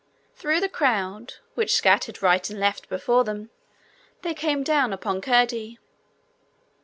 [0.33, 3.51] Through the crowd, which scattered right and left before them,
[4.23, 5.77] they came down upon Curdie.